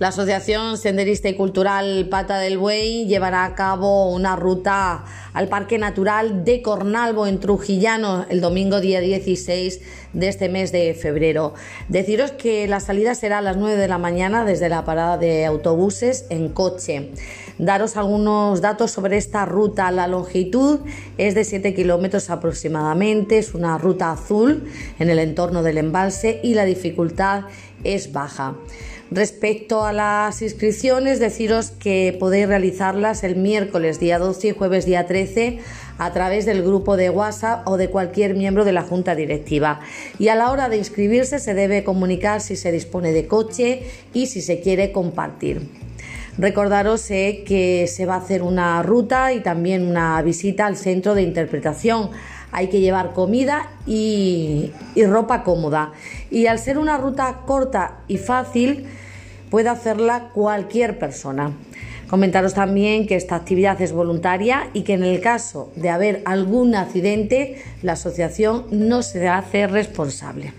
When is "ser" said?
56.58-56.78